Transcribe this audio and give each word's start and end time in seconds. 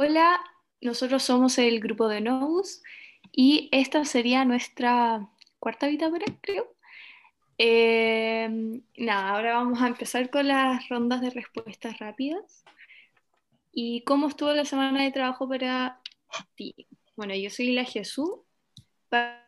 Hola, 0.00 0.40
nosotros 0.80 1.24
somos 1.24 1.58
el 1.58 1.80
grupo 1.80 2.06
de 2.06 2.20
Novus 2.20 2.84
y 3.32 3.68
esta 3.72 4.04
sería 4.04 4.44
nuestra 4.44 5.28
cuarta 5.58 5.88
bitácora, 5.88 6.24
creo. 6.40 6.72
Eh, 7.58 8.48
nada, 8.96 9.30
ahora 9.30 9.54
vamos 9.54 9.82
a 9.82 9.88
empezar 9.88 10.30
con 10.30 10.46
las 10.46 10.88
rondas 10.88 11.20
de 11.20 11.30
respuestas 11.30 11.98
rápidas. 11.98 12.64
¿Y 13.72 14.02
cómo 14.04 14.28
estuvo 14.28 14.52
la 14.52 14.64
semana 14.64 15.02
de 15.02 15.10
trabajo 15.10 15.48
para 15.48 16.00
ti? 16.54 16.86
Bueno, 17.16 17.34
yo 17.34 17.50
soy 17.50 17.72
la 17.72 17.84
Jesús. 17.84 18.30
Para, 19.08 19.42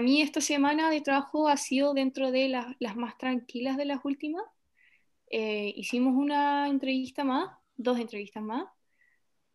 mí 0.00 0.22
esta 0.22 0.40
semana 0.40 0.88
de 0.88 1.02
trabajo 1.02 1.46
ha 1.46 1.58
sido 1.58 1.92
dentro 1.92 2.30
de 2.30 2.48
las 2.48 2.96
más 2.96 3.18
tranquilas 3.18 3.76
de 3.76 3.84
las 3.84 4.02
últimas. 4.02 4.44
Eh, 5.26 5.74
hicimos 5.76 6.14
una 6.14 6.68
entrevista 6.68 7.22
más, 7.22 7.50
dos 7.76 7.98
entrevistas 7.98 8.42
más 8.42 8.64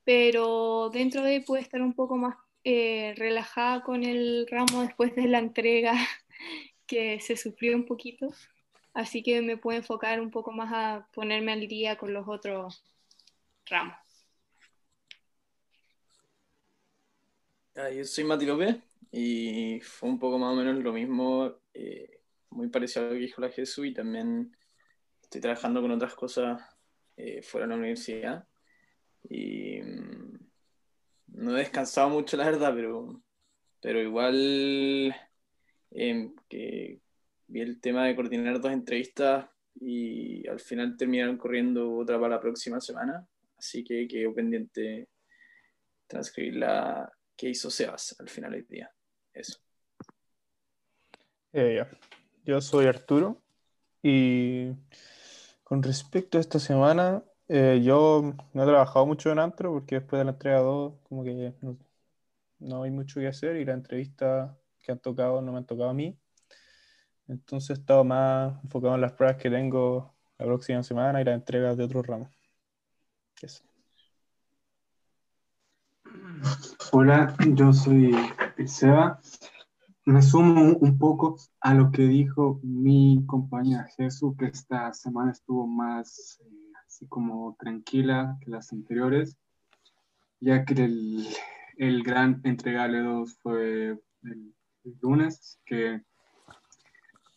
pero 0.06 0.90
dentro 0.92 1.24
de 1.24 1.42
puede 1.42 1.64
estar 1.64 1.82
un 1.82 1.94
poco 1.94 2.16
más 2.16 2.38
eh, 2.64 3.14
relajada 3.18 3.84
con 3.84 4.04
el 4.04 4.48
ramo 4.50 4.84
después 4.84 5.16
de 5.16 5.28
la 5.28 5.40
entrega 5.40 5.94
que 6.88 7.20
se 7.20 7.36
sufrió 7.36 7.76
un 7.76 7.86
poquito, 7.86 8.28
así 8.94 9.24
que 9.24 9.42
me 9.42 9.58
puedo 9.58 9.78
enfocar 9.78 10.22
un 10.22 10.32
poco 10.32 10.52
más 10.52 10.72
a 10.74 11.08
ponerme 11.14 11.52
al 11.52 11.68
día 11.68 11.98
con 11.98 12.14
los 12.14 12.28
otros 12.28 12.84
ramos. 13.66 13.98
Ah, 17.76 17.90
yo 17.90 18.06
soy 18.06 18.24
Mati 18.24 18.46
López 18.46 18.78
y 19.12 19.82
fue 19.82 20.08
un 20.08 20.20
poco 20.20 20.38
más 20.38 20.54
o 20.54 20.56
menos 20.56 20.82
lo 20.82 20.94
mismo, 20.94 21.56
eh, 21.74 22.22
muy 22.52 22.70
parecido 22.70 23.06
a 23.06 23.10
lo 23.10 23.16
que 23.16 23.22
dijo 23.22 23.42
la 23.42 23.50
Jesús 23.50 23.86
y 23.88 23.94
también 23.94 24.56
estoy 25.22 25.42
trabajando 25.42 25.82
con 25.82 25.92
otras 25.92 26.14
cosas 26.16 26.62
eh, 27.18 27.42
fuera 27.42 27.66
de 27.66 27.72
la 27.72 27.80
universidad 27.80 28.48
y 29.30 29.82
mm, 29.82 30.40
no 31.28 31.56
he 31.56 31.60
descansado 31.60 32.10
mucho, 32.10 32.38
la 32.38 32.46
verdad, 32.46 32.74
pero, 32.76 33.22
pero 33.82 34.02
igual 34.02 35.16
em, 35.92 36.36
que 36.50 37.00
vi 37.48 37.62
el 37.62 37.80
tema 37.80 38.06
de 38.06 38.16
coordinar 38.16 38.60
dos 38.60 38.72
entrevistas 38.72 39.48
y 39.76 40.48
al 40.48 40.60
final 40.60 40.98
terminaron 40.98 41.38
corriendo 41.38 41.96
otra 41.98 42.20
para 42.20 42.36
la 42.36 42.42
próxima 42.42 42.80
semana. 42.80 43.28
Así 43.58 43.84
que 43.84 44.08
quedó 44.08 44.34
pendiente 44.34 45.10
transcribir 46.08 46.58
la 46.58 47.12
que 47.36 47.50
hizo 47.50 47.70
Sebas 47.70 48.16
al 48.20 48.30
final 48.30 48.52
del 48.52 48.68
día. 48.68 48.92
Eso. 49.34 49.60
Eh, 51.52 51.86
Yo 52.44 52.62
soy 52.62 52.86
Arturo 52.86 53.42
y 54.02 54.72
con 55.64 55.82
respecto 55.82 56.38
a 56.38 56.42
esta 56.42 56.60
semana, 56.60 57.24
eh, 57.48 57.82
yo 57.84 58.34
no 58.54 58.64
he 58.64 58.66
trabajado 58.66 59.06
mucho 59.06 59.32
en 59.32 59.40
Antro 59.40 59.72
porque 59.74 59.96
después 59.96 60.20
de 60.20 60.26
la 60.26 60.32
entrega 60.32 60.60
2 60.60 60.94
como 61.08 61.24
que 61.24 61.54
no, 62.60 62.84
hay 62.84 62.92
mucho 62.92 63.20
que 63.20 63.28
hacer 63.28 63.58
y 63.58 63.66
las 63.66 63.76
entrevistas 63.76 64.56
que 64.82 64.92
han 64.92 65.00
tocado 65.00 65.42
no 65.42 65.52
me 65.52 65.60
han 65.60 65.66
tocado 65.66 65.90
a 65.90 65.94
mí. 65.94 66.18
Entonces 67.28 67.72
he 67.72 67.74
estado 67.74 68.04
más 68.04 68.64
enfocado 68.64 68.96
en 68.96 69.02
las 69.02 69.14
pruebas 69.14 69.38
que 69.38 69.50
tengo 69.50 70.16
la 70.38 70.46
próxima 70.46 70.84
semana 70.84 71.22
y 71.22 71.26
las 71.26 71.36
entregas 71.36 71.78
de 71.78 71.84
otros 71.84 72.06
ramos. 72.06 72.30
Hola, 76.92 77.36
yo 77.54 77.74
soy 77.74 78.16
Seba. 78.66 79.20
Me 80.06 80.22
sumo 80.22 80.78
un 80.78 80.98
poco 80.98 81.38
a 81.60 81.74
lo 81.74 81.92
que 81.92 82.04
dijo 82.04 82.60
mi 82.64 83.24
compañera 83.28 83.88
Jesús, 83.98 84.36
que 84.38 84.46
esta 84.46 84.94
semana 84.94 85.32
estuvo 85.32 85.66
más 85.66 86.40
eh, 86.42 86.65
así 86.96 87.08
como 87.08 87.58
tranquila 87.60 88.38
que 88.40 88.52
las 88.52 88.72
anteriores, 88.72 89.38
ya 90.40 90.64
que 90.64 90.74
el, 90.76 91.28
el 91.78 92.04
gran 92.04 92.40
entregable 92.46 93.02
2 93.02 93.38
fue 93.42 94.00
el, 94.24 94.54
lunes, 95.02 95.60
que 95.66 96.02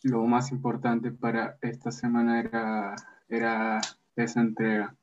lo 0.03 0.25
más 0.27 0.51
importante 0.51 1.11
para 1.11 1.57
esta 1.61 1.91
semana 1.91 2.39
era, 2.39 2.95
era 3.27 3.81
esa 4.15 4.39
entrega. 4.39 4.95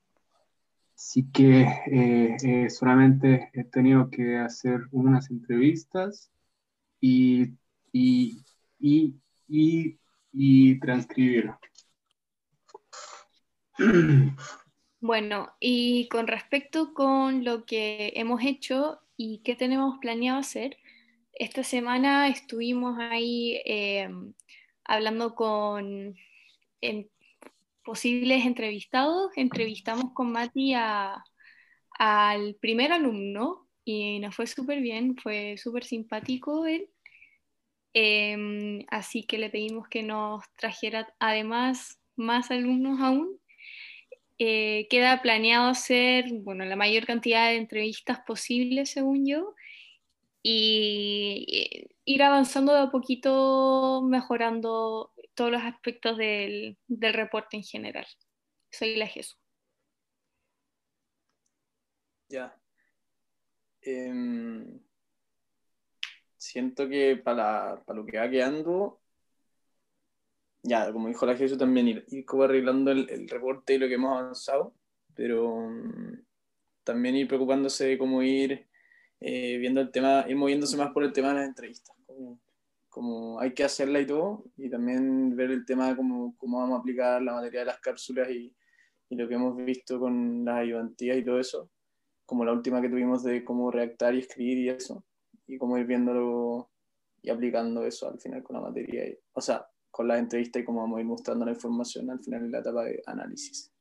Así 0.95 1.29
que 1.31 1.63
eh, 1.91 2.37
eh, 2.43 2.71
solamente 2.71 3.51
he 3.53 3.65
tenido 3.65 4.09
que 4.09 4.39
hacer 4.39 4.87
unas 4.93 5.29
entrevistas 5.31 6.31
y, 6.99 7.53
y, 7.93 8.43
y, 8.79 9.21
y, 9.49 9.99
y 10.33 10.79
transcribir. 10.79 11.51
Bueno, 15.01 15.55
y 15.61 16.09
con 16.09 16.27
respecto 16.27 16.95
con 16.95 17.45
lo 17.45 17.65
que 17.67 18.13
hemos 18.17 18.43
hecho 18.43 18.99
y 19.17 19.41
qué 19.45 19.55
tenemos 19.55 19.99
planeado 20.01 20.39
hacer, 20.39 20.79
esta 21.33 21.63
semana 21.63 22.29
estuvimos 22.29 22.99
ahí 22.99 23.61
eh, 23.67 24.09
hablando 24.85 25.35
con 25.35 26.17
posibles 27.85 28.47
entrevistados. 28.47 29.33
Entrevistamos 29.37 30.13
con 30.15 30.33
Mati 30.33 30.75
al 30.75 32.57
primer 32.61 32.93
alumno 32.93 33.69
y 33.85 34.19
nos 34.19 34.35
fue 34.35 34.47
súper 34.47 34.81
bien, 34.81 35.17
fue 35.17 35.57
súper 35.59 35.85
simpático 35.85 36.67
él. 36.67 36.89
Em, 37.93 38.85
así 38.89 39.25
que 39.25 39.39
le 39.39 39.51
pedimos 39.51 39.89
que 39.89 40.03
nos 40.03 40.43
trajera 40.57 41.07
además 41.19 41.99
más 42.17 42.51
alumnos 42.51 43.01
aún 43.01 43.36
eh, 44.39 44.87
queda 44.91 45.23
planeado 45.23 45.69
hacer, 45.69 46.27
bueno, 46.43 46.65
la 46.65 46.77
mayor 46.77 47.07
cantidad 47.07 47.49
de 47.49 47.57
entrevistas 47.57 48.21
posibles, 48.27 48.91
según 48.91 49.27
yo, 49.27 49.55
y 50.43 51.47
eh, 51.49 51.89
ir 52.05 52.23
avanzando 52.23 52.75
de 52.75 52.81
a 52.81 52.91
poquito, 52.91 54.03
mejorando 54.03 55.13
todos 55.35 55.51
los 55.51 55.63
aspectos 55.63 56.17
del, 56.19 56.77
reporte 56.89 57.57
en 57.57 57.63
general. 57.63 58.07
Soy 58.71 58.97
la 58.97 59.07
Jesús. 59.07 59.39
Ya. 62.29 62.57
Em, 63.83 64.81
siento 66.37 66.89
que 66.89 67.17
para, 67.17 67.83
para, 67.85 67.99
lo 67.99 68.05
que 68.07 68.19
va 68.19 68.29
quedando, 68.29 69.01
ya, 70.63 70.93
como 70.93 71.09
dijo 71.09 71.27
la 71.27 71.37
Jesús 71.37 71.59
también, 71.59 71.89
ir, 71.89 72.05
ir 72.09 72.25
como 72.25 72.45
arreglando 72.45 72.91
el, 72.91 73.29
reporte 73.29 73.75
y 73.75 73.79
lo 73.79 73.89
que 73.89 73.95
hemos 73.95 74.19
avanzado, 74.19 74.75
pero 75.15 75.69
mm, 75.69 76.25
también 76.85 77.17
ir 77.17 77.29
preocupándose 77.29 77.87
de 77.87 77.99
cómo 77.99 78.23
ir 78.23 78.67
eh, 79.21 79.59
viendo 79.59 79.81
el 79.81 79.91
tema, 79.91 80.25
ir 80.29 80.37
moviéndose 80.37 80.77
más 80.77 80.93
por 80.93 81.05
el 81.05 81.13
tema 81.13 81.29
de 81.29 81.35
las 81.35 81.49
entrevistas, 81.49 81.97
como, 82.89 83.39
hay 83.41 83.53
que 83.53 83.65
hacerla 83.65 84.01
y 84.01 84.07
todo, 84.07 84.45
y 84.57 84.71
también 84.71 85.37
ver 85.37 85.51
el 85.51 85.67
tema 85.67 85.89
de 85.89 85.97
cómo, 85.97 86.35
cómo 86.39 86.61
vamos 86.61 86.79
a 86.79 86.81
aplicar 86.81 87.21
la 87.23 87.35
materia 87.35 87.61
de 87.61 87.67
las 87.67 87.79
cápsulas 87.79 88.31
y, 88.31 88.55
y 89.11 89.17
lo 89.17 89.29
que 89.29 89.35
hemos 89.35 89.57
visto 89.57 90.01
con 90.01 90.45
las 90.45 90.57
ayudantías 90.57 91.19
y 91.19 91.25
todo 91.25 91.39
eso, 91.39 91.71
como 92.25 92.45
la 92.45 92.53
última 92.53 92.81
que 92.81 92.89
tuvimos 92.89 93.23
de 93.23 93.45
cómo 93.45 93.71
redactar 93.71 94.15
y 94.15 94.21
escribir 94.21 94.59
y 94.59 94.69
eso, 94.71 95.05
y 95.47 95.59
cómo 95.59 95.79
ir 95.79 95.87
viéndolo 95.87 96.71
y 97.23 97.31
aplicando 97.31 97.85
eso 97.85 98.09
al 98.09 98.21
final 98.21 98.43
con 98.43 98.57
la 98.57 98.63
materia. 98.63 99.15
o 99.33 99.41
sea, 99.41 99.67
con 99.97 100.09
la 100.09 100.19
entrevista 100.19 100.59
y 100.59 100.65
cómo 100.65 100.83
vamos 100.83 100.99
a 100.99 101.01
ir 101.01 101.07
mostrando 101.07 101.47
la 101.47 101.53
información 101.53 102.11
al 102.11 102.21
final 102.21 102.43
de 102.43 102.51
la 102.51 102.59
etapa 102.59 102.85
de 102.85 103.03
análisis. 103.07 103.73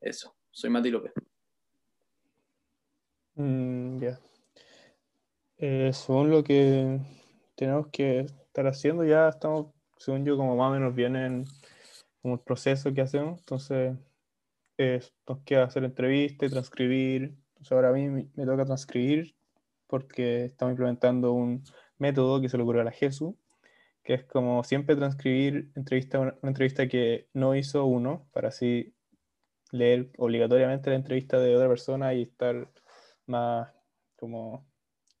Eso, 0.00 0.34
soy 0.50 0.70
Mati 0.70 0.90
López. 0.90 1.12
Mm, 3.36 3.98
ya. 4.00 4.18
Eh, 5.58 5.92
según 5.92 6.30
lo 6.30 6.42
que 6.42 6.98
tenemos 7.54 7.86
que 7.92 8.22
estar 8.22 8.66
haciendo, 8.66 9.04
ya 9.04 9.28
estamos, 9.28 9.68
según 9.98 10.24
yo, 10.24 10.36
como 10.36 10.56
más 10.56 10.70
o 10.70 10.74
menos 10.74 10.92
vienen 10.96 11.44
como 12.20 12.34
el 12.34 12.40
proceso 12.40 12.92
que 12.92 13.02
hacemos. 13.02 13.38
Entonces, 13.38 13.96
eh, 14.78 15.00
nos 15.28 15.38
queda 15.44 15.62
hacer 15.62 15.84
entrevista 15.84 16.44
y 16.44 16.50
transcribir. 16.50 17.36
Entonces, 17.50 17.70
ahora 17.70 17.90
a 17.90 17.92
mí 17.92 18.08
me 18.08 18.46
toca 18.46 18.64
transcribir 18.64 19.36
porque 19.86 20.46
estamos 20.46 20.72
implementando 20.72 21.34
un 21.34 21.62
método 21.98 22.40
que 22.40 22.48
se 22.48 22.56
le 22.56 22.64
ocurrió 22.64 22.82
a 22.82 22.86
la 22.86 22.90
Jesús 22.90 23.36
que 24.06 24.14
es 24.14 24.24
como 24.24 24.62
siempre 24.62 24.94
transcribir 24.94 25.72
entrevista, 25.74 26.20
una, 26.20 26.34
entrevista 26.44 26.86
que 26.86 27.28
no 27.34 27.56
hizo 27.56 27.84
uno, 27.86 28.28
para 28.32 28.48
así 28.48 28.94
leer 29.72 30.12
obligatoriamente 30.16 30.90
la 30.90 30.96
entrevista 30.96 31.40
de 31.40 31.56
otra 31.56 31.68
persona 31.68 32.14
y 32.14 32.22
estar 32.22 32.70
más, 33.26 33.68
como, 34.14 34.64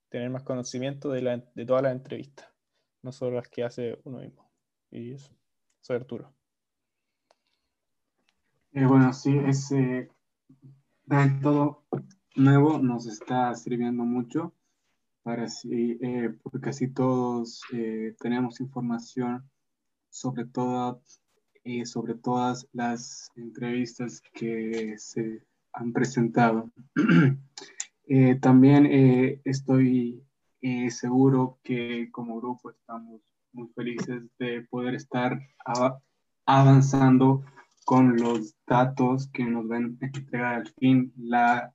tener 0.08 0.30
más 0.30 0.44
conocimiento 0.44 1.10
de, 1.10 1.20
la, 1.20 1.44
de 1.56 1.66
todas 1.66 1.82
las 1.82 1.92
entrevistas, 1.96 2.48
no 3.02 3.10
solo 3.10 3.34
las 3.38 3.48
que 3.48 3.64
hace 3.64 3.98
uno 4.04 4.18
mismo. 4.18 4.48
Y 4.92 5.14
eso, 5.14 5.36
soy 5.80 5.96
Arturo. 5.96 6.32
Eh, 8.72 8.86
bueno, 8.86 9.12
sí, 9.12 9.36
ese 9.48 10.10
todo 11.42 11.82
nuevo 12.36 12.78
nos 12.78 13.06
está 13.06 13.52
sirviendo 13.56 14.04
mucho 14.04 14.54
para 15.26 15.46
eh, 15.72 16.32
porque 16.44 16.68
así 16.68 16.86
todos 16.86 17.60
eh, 17.72 18.14
tenemos 18.20 18.60
información 18.60 19.42
sobre, 20.08 20.44
todo, 20.44 21.02
eh, 21.64 21.84
sobre 21.84 22.14
todas 22.14 22.68
las 22.72 23.32
entrevistas 23.34 24.22
que 24.32 24.94
se 24.98 25.42
han 25.72 25.92
presentado. 25.92 26.70
También 28.40 28.86
estoy 29.44 30.22
seguro 30.90 31.58
que 31.64 32.08
como 32.12 32.36
grupo 32.36 32.70
estamos 32.70 33.20
muy 33.52 33.66
felices 33.74 34.22
de 34.38 34.62
poder 34.70 34.94
estar 34.94 35.40
avanzando 36.46 37.44
con 37.84 38.16
los 38.16 38.54
datos 38.64 39.28
que 39.32 39.44
nos 39.44 39.66
ven 39.66 39.98
a 40.00 40.06
entregar 40.06 40.54
al 40.54 40.68
fin 40.78 41.12
la, 41.16 41.74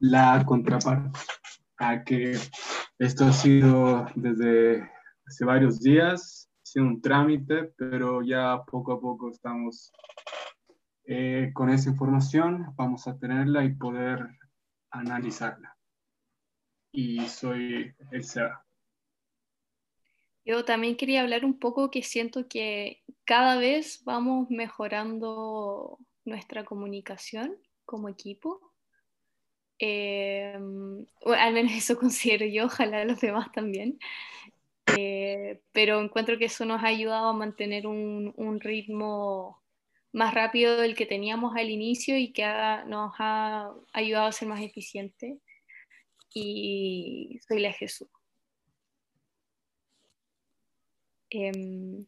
la 0.00 0.44
contraparte. 0.44 1.16
A 1.82 2.04
que 2.04 2.36
esto 3.00 3.24
ha 3.24 3.32
sido 3.32 4.06
desde 4.14 4.86
hace 5.26 5.44
varios 5.46 5.80
días, 5.80 6.50
ha 6.52 6.66
sido 6.66 6.84
un 6.84 7.00
trámite, 7.00 7.72
pero 7.78 8.20
ya 8.20 8.62
poco 8.70 8.92
a 8.92 9.00
poco 9.00 9.30
estamos 9.30 9.90
eh, 11.04 11.50
con 11.54 11.70
esa 11.70 11.88
información, 11.88 12.74
vamos 12.76 13.08
a 13.08 13.18
tenerla 13.18 13.64
y 13.64 13.74
poder 13.74 14.20
analizarla. 14.90 15.74
Y 16.92 17.20
soy 17.26 17.90
el 18.10 18.22
SEA. 18.22 18.62
Yo 20.44 20.66
también 20.66 20.98
quería 20.98 21.22
hablar 21.22 21.46
un 21.46 21.58
poco 21.58 21.90
que 21.90 22.02
siento 22.02 22.48
que 22.48 23.02
cada 23.24 23.56
vez 23.56 24.02
vamos 24.04 24.50
mejorando 24.50 25.98
nuestra 26.26 26.66
comunicación 26.66 27.56
como 27.86 28.10
equipo. 28.10 28.69
Em, 29.82 31.06
al 31.24 31.54
menos 31.54 31.72
eso 31.72 31.98
considero 31.98 32.46
yo, 32.46 32.66
ojalá 32.66 33.04
los 33.04 33.20
demás 33.20 33.50
también. 33.52 33.98
Eh, 34.98 35.60
pero 35.72 36.00
encuentro 36.00 36.38
que 36.38 36.46
eso 36.46 36.64
nos 36.64 36.82
ha 36.82 36.88
ayudado 36.88 37.28
a 37.28 37.32
mantener 37.32 37.86
un, 37.86 38.32
un, 38.36 38.60
ritmo 38.60 39.62
más 40.12 40.34
rápido 40.34 40.76
del 40.76 40.94
que 40.96 41.06
teníamos 41.06 41.56
al 41.56 41.70
inicio 41.70 42.18
y 42.18 42.32
que 42.32 42.42
nos 42.86 43.14
ha 43.18 43.72
ayudado 43.92 44.26
a 44.26 44.32
ser 44.32 44.48
más 44.48 44.60
eficiente. 44.62 45.38
Y 46.34 47.40
soy 47.48 47.60
la 47.60 47.72
Jesús. 47.72 48.08
Em, 51.30 52.06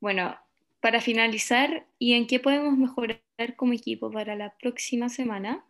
bueno, 0.00 0.36
para 0.80 1.00
finalizar, 1.00 1.86
¿y 1.98 2.14
en 2.14 2.26
qué 2.26 2.40
podemos 2.40 2.76
mejorar 2.76 3.20
como 3.56 3.72
equipo 3.72 4.10
para 4.10 4.36
la 4.36 4.54
próxima 4.58 5.08
semana? 5.08 5.64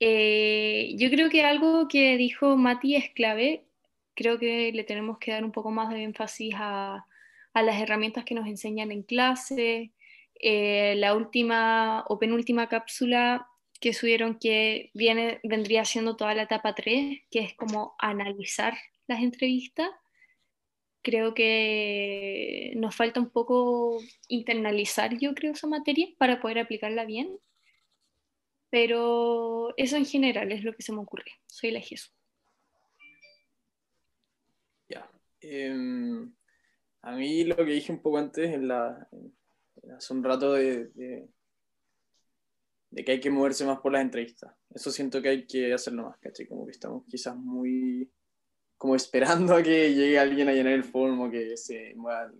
Eh, 0.00 0.94
yo 0.96 1.10
creo 1.10 1.30
que 1.30 1.42
algo 1.42 1.88
que 1.88 2.16
dijo 2.16 2.56
Mati 2.56 2.96
es 2.96 3.10
clave. 3.10 3.64
Creo 4.14 4.38
que 4.38 4.72
le 4.72 4.84
tenemos 4.84 5.18
que 5.18 5.32
dar 5.32 5.44
un 5.44 5.52
poco 5.52 5.70
más 5.70 5.90
de 5.90 6.02
énfasis 6.02 6.54
a, 6.56 7.04
las 7.54 7.80
herramientas 7.80 8.24
que 8.24 8.34
nos 8.34 8.46
enseñan 8.46 8.92
en 8.92 9.02
clase. 9.02 9.92
Eh, 10.40 10.94
la 10.96 11.14
última 11.14 12.04
o 12.08 12.18
penúltima 12.18 12.68
cápsula 12.68 13.48
que 13.80 13.92
subieron 13.92 14.38
que 14.38 14.90
viene, 14.94 15.40
vendría 15.42 15.84
siendo 15.84 16.16
toda 16.16 16.34
la 16.34 16.42
etapa 16.42 16.74
3, 16.74 17.20
que 17.30 17.40
es 17.40 17.54
como 17.54 17.96
analizar 17.98 18.76
las 19.08 19.20
entrevistas 19.20 19.90
creo 21.02 21.34
que 21.34 22.72
nos 22.76 22.94
falta 22.94 23.20
un 23.20 23.30
poco 23.30 23.98
internalizar, 24.28 25.16
yo 25.18 25.34
creo, 25.34 25.52
esa 25.52 25.66
materia 25.66 26.06
para 26.18 26.40
poder 26.40 26.58
aplicarla 26.58 27.06
bien. 27.06 27.38
Pero 28.70 29.74
eso 29.76 29.96
en 29.96 30.04
general 30.04 30.52
es 30.52 30.62
lo 30.62 30.74
que 30.74 30.82
se 30.82 30.92
me 30.92 31.00
ocurre. 31.00 31.32
Soy 31.46 31.70
la 31.70 31.80
Jesús. 31.80 32.14
Ya. 34.88 35.10
Em, 35.40 36.32
a 37.02 37.12
mí 37.12 37.44
lo 37.44 37.56
que 37.56 37.72
dije 37.72 37.92
un 37.92 38.02
poco 38.02 38.18
antes, 38.18 38.52
en 38.52 38.68
la, 38.68 39.08
hace 39.96 40.12
un 40.12 40.22
rato, 40.22 40.52
de, 40.52 40.88
de, 40.88 41.28
de, 42.90 43.04
que 43.04 43.12
hay 43.12 43.20
que 43.20 43.30
moverse 43.30 43.64
más 43.64 43.80
por 43.80 43.92
las 43.92 44.02
entrevistas. 44.02 44.54
Eso 44.70 44.90
siento 44.90 45.22
que 45.22 45.28
hay 45.28 45.46
que 45.46 45.72
hacerlo 45.72 46.04
más, 46.04 46.18
¿cachai? 46.18 46.46
Como 46.46 46.66
que 46.66 46.72
estamos 46.72 47.04
quizás 47.06 47.36
muy 47.36 48.10
como 48.78 48.94
esperando 48.94 49.56
a 49.56 49.62
que 49.62 49.92
llegue 49.92 50.18
alguien 50.18 50.48
a 50.48 50.52
llenar 50.52 50.72
el 50.72 50.84
form 50.84 51.20
o 51.20 51.30
que 51.30 51.56
se 51.56 51.94
mueva, 51.96 52.32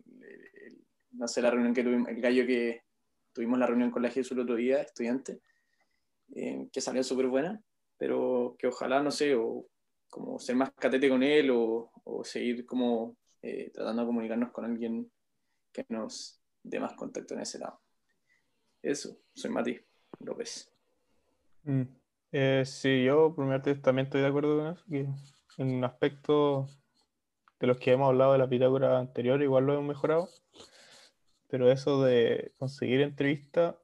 no 1.10 1.26
sé, 1.26 1.42
la 1.42 1.50
reunión 1.50 1.74
que 1.74 1.82
tuvimos, 1.82 2.08
el 2.08 2.20
gallo 2.20 2.46
que 2.46 2.82
tuvimos 3.32 3.58
la 3.58 3.66
reunión 3.66 3.90
con 3.90 4.02
la 4.02 4.10
Jesús 4.10 4.32
el 4.32 4.40
otro 4.40 4.54
día, 4.54 4.80
estudiante, 4.80 5.40
eh, 6.34 6.68
que 6.72 6.80
salió 6.80 7.02
súper 7.02 7.26
buena, 7.26 7.60
pero 7.96 8.56
que 8.58 8.66
ojalá, 8.66 9.02
no 9.02 9.10
sé, 9.10 9.34
o 9.34 9.66
como 10.08 10.38
ser 10.38 10.56
más 10.56 10.70
catete 10.72 11.08
con 11.08 11.22
él 11.22 11.50
o, 11.50 11.90
o 12.04 12.24
seguir 12.24 12.64
como 12.64 13.16
eh, 13.42 13.70
tratando 13.72 14.02
de 14.02 14.06
comunicarnos 14.06 14.50
con 14.50 14.64
alguien 14.64 15.10
que 15.72 15.84
nos 15.88 16.40
dé 16.62 16.80
más 16.80 16.94
contacto 16.94 17.34
en 17.34 17.40
ese 17.40 17.58
lado. 17.58 17.80
Eso, 18.82 19.18
soy 19.34 19.50
Mati 19.50 19.78
López. 20.20 20.72
Mm. 21.62 21.82
Eh, 22.32 22.62
sí, 22.66 23.04
yo 23.04 23.34
por 23.34 23.44
mi 23.44 23.52
parte 23.52 23.74
también 23.76 24.06
estoy 24.06 24.20
de 24.20 24.26
acuerdo 24.26 24.58
con 24.58 24.66
eso, 24.68 24.84
que 24.88 25.08
en 25.62 25.84
aspectos 25.84 26.78
de 27.58 27.66
los 27.66 27.78
que 27.78 27.92
hemos 27.92 28.08
hablado 28.08 28.32
de 28.32 28.38
la 28.38 28.48
Pitágora 28.48 28.98
anterior, 28.98 29.42
igual 29.42 29.64
lo 29.64 29.74
hemos 29.74 29.86
mejorado. 29.86 30.28
Pero 31.48 31.70
eso 31.70 32.02
de 32.04 32.52
conseguir 32.58 33.00
entrevista 33.00 33.78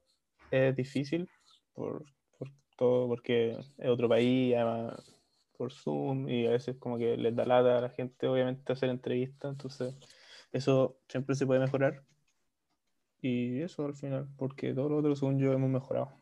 es 0.50 0.76
difícil 0.76 1.28
por, 1.72 2.04
todo, 2.76 3.08
porque 3.08 3.58
es 3.78 3.88
otro 3.88 4.08
país, 4.08 4.54
además 4.54 5.14
por 5.56 5.72
Zoom, 5.72 6.28
y 6.28 6.46
a 6.46 6.50
veces 6.50 6.76
como 6.78 6.98
que 6.98 7.16
les 7.16 7.34
da 7.36 7.44
lata 7.46 7.78
a 7.78 7.80
la 7.80 7.90
gente, 7.90 8.26
obviamente, 8.28 8.72
hacer 8.72 8.90
entrevistas. 8.90 9.52
Entonces, 9.52 9.94
eso 10.52 10.98
siempre 11.08 11.34
se 11.34 11.46
puede 11.46 11.60
mejorar. 11.60 12.04
Y 13.20 13.62
eso 13.62 13.86
al 13.86 13.94
final, 13.94 14.28
porque 14.36 14.74
todos 14.74 14.90
los 14.90 15.00
otros, 15.00 15.18
según 15.18 15.38
yo, 15.38 15.52
hemos 15.52 15.70
mejorado. 15.70 16.12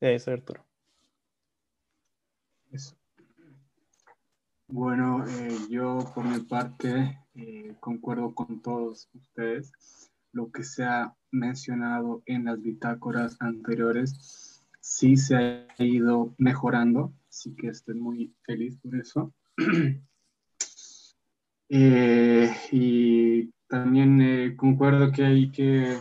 Eso, 0.00 0.32
Arturo. 0.32 0.64
Bueno, 4.66 5.24
eh, 5.26 5.56
yo 5.70 5.98
por 6.14 6.24
mi 6.24 6.40
parte 6.40 7.20
eh, 7.34 7.76
concuerdo 7.80 8.34
con 8.34 8.60
todos 8.60 9.08
ustedes. 9.14 9.72
Lo 10.32 10.50
que 10.50 10.64
se 10.64 10.82
ha 10.84 11.14
mencionado 11.34 12.22
en 12.26 12.44
las 12.44 12.62
bitácoras 12.62 13.36
anteriores 13.40 14.62
sí 14.80 15.16
se 15.16 15.36
ha 15.36 15.66
ido 15.82 16.34
mejorando, 16.38 17.12
así 17.28 17.54
que 17.56 17.68
estoy 17.68 17.94
muy 17.94 18.34
feliz 18.44 18.78
por 18.78 18.96
eso. 18.96 19.32
Eh, 21.70 22.54
y 22.70 23.50
también 23.66 24.54
concuerdo 24.54 25.10
que 25.10 25.24
hay 25.24 25.50
que, 25.50 25.98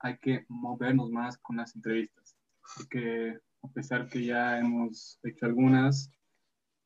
hay 0.00 0.18
que 0.18 0.44
movernos 0.48 1.10
más 1.10 1.38
con 1.38 1.56
las 1.56 1.74
entrevistas, 1.76 2.36
porque 2.76 3.38
a 3.62 3.68
pesar 3.68 4.08
que 4.08 4.24
ya 4.24 4.58
hemos 4.58 5.20
hecho 5.22 5.46
algunas, 5.46 6.10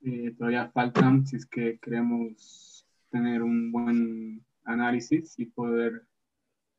eh, 0.02 0.34
todavía 0.36 0.70
faltan 0.70 1.26
si 1.26 1.36
es 1.36 1.46
que 1.46 1.78
queremos 1.80 2.86
tener 3.10 3.42
un 3.42 3.72
buen 3.72 4.44
análisis 4.64 5.38
y 5.38 5.46
poder 5.46 6.06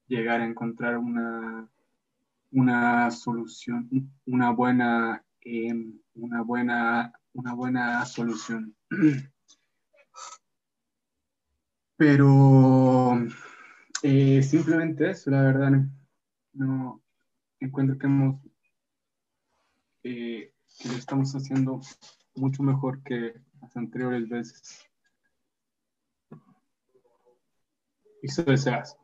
llegar 0.08 0.42
a 0.42 0.46
encontrar 0.46 0.98
una, 0.98 1.68
una 2.52 3.12
solución, 3.12 3.90
una 4.26 4.52
buena, 4.52 5.24
em, 5.42 6.00
una 6.16 6.42
buena, 6.42 7.14
una 7.34 7.54
buena 7.54 8.06
solución. 8.06 8.76
Pero 11.98 13.18
eh, 14.02 14.44
simplemente 14.44 15.12
eso, 15.12 15.32
la 15.32 15.42
verdad, 15.44 15.72
no 16.54 17.02
encuentro 17.60 17.98
que 17.98 18.08
hemos 18.08 18.42
eh, 20.04 20.54
que 20.80 20.90
lo 20.90 20.96
estamos 20.96 21.34
haciendo 21.34 21.80
mucho 22.36 22.62
mejor 22.62 23.02
que 23.04 23.34
las 23.62 23.76
anteriores 23.78 24.28
veces. 24.28 24.86
Y 28.22 28.28
eso 28.28 28.44
deseas. 28.44 28.98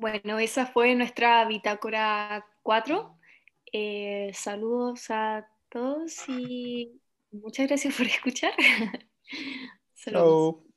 Bueno, 0.00 0.38
esa 0.38 0.64
fue 0.64 0.94
nuestra 0.94 1.44
bitácora 1.44 2.46
4. 2.62 3.18
Eh, 3.70 4.30
saludos 4.32 5.10
a 5.10 5.46
todos 5.68 6.26
y 6.26 7.02
muchas 7.30 7.66
gracias 7.68 7.94
por 7.94 8.06
escuchar. 8.06 8.54
saludos. 9.94 10.69